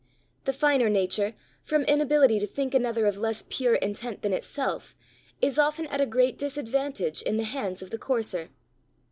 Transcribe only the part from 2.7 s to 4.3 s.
another of less pure intent